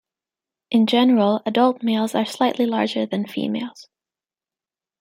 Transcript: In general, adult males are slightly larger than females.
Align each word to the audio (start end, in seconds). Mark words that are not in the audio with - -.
In 0.71 0.87
general, 0.87 1.43
adult 1.45 1.83
males 1.83 2.15
are 2.15 2.25
slightly 2.25 2.65
larger 2.65 3.05
than 3.05 3.27
females. 3.27 3.87